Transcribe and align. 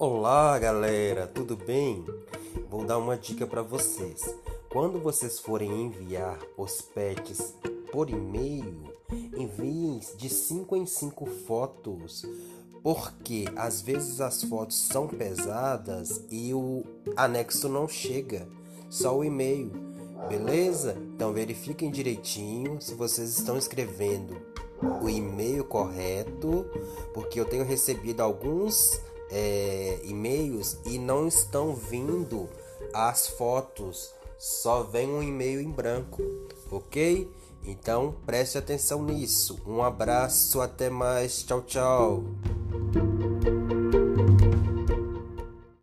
Olá, 0.00 0.56
galera, 0.60 1.26
tudo 1.26 1.56
bem? 1.56 2.04
Vou 2.70 2.84
dar 2.84 2.98
uma 2.98 3.16
dica 3.16 3.44
para 3.48 3.62
vocês. 3.62 4.20
Quando 4.68 5.00
vocês 5.00 5.40
forem 5.40 5.86
enviar 5.86 6.38
os 6.56 6.80
pets 6.80 7.52
por 7.90 8.08
e-mail, 8.08 8.94
enviem 9.36 9.98
de 10.16 10.28
5 10.28 10.76
em 10.76 10.86
5 10.86 11.26
fotos, 11.26 12.24
porque 12.80 13.46
às 13.56 13.82
vezes 13.82 14.20
as 14.20 14.44
fotos 14.44 14.78
são 14.86 15.08
pesadas 15.08 16.24
e 16.30 16.54
o 16.54 16.84
anexo 17.16 17.68
não 17.68 17.88
chega, 17.88 18.48
só 18.88 19.18
o 19.18 19.24
e-mail. 19.24 19.72
Beleza? 20.28 20.96
Então 21.12 21.32
verifiquem 21.32 21.90
direitinho 21.90 22.80
se 22.80 22.94
vocês 22.94 23.36
estão 23.36 23.58
escrevendo 23.58 24.40
o 25.02 25.08
e-mail 25.08 25.64
correto, 25.64 26.64
porque 27.12 27.40
eu 27.40 27.44
tenho 27.44 27.64
recebido 27.64 28.20
alguns 28.20 29.00
é, 29.30 30.00
e-mails 30.04 30.78
e 30.84 30.98
não 30.98 31.26
estão 31.28 31.74
vindo 31.74 32.48
as 32.92 33.28
fotos, 33.28 34.12
só 34.38 34.82
vem 34.82 35.08
um 35.08 35.22
e-mail 35.22 35.60
em 35.60 35.70
branco, 35.70 36.22
ok? 36.70 37.30
Então 37.64 38.14
preste 38.24 38.56
atenção 38.56 39.02
nisso. 39.02 39.60
Um 39.66 39.82
abraço, 39.82 40.60
até 40.60 40.88
mais, 40.88 41.42
tchau, 41.42 41.62
tchau. 41.62 42.24